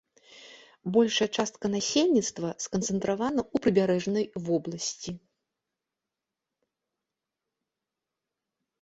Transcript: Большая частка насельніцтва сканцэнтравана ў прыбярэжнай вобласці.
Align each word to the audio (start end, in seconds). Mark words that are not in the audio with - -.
Большая 0.95 1.27
частка 1.41 1.65
насельніцтва 1.75 2.49
сканцэнтравана 2.65 3.41
ў 3.45 3.65
прыбярэжнай 3.67 4.27
вобласці. 4.49 5.17